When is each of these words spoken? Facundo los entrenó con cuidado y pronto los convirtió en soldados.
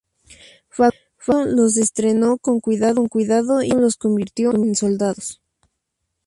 Facundo 0.71 1.55
los 1.61 1.77
entrenó 1.77 2.39
con 2.39 2.59
cuidado 2.59 3.03
y 3.05 3.09
pronto 3.29 3.75
los 3.77 3.97
convirtió 3.97 4.51
en 4.55 4.73
soldados. 4.73 5.39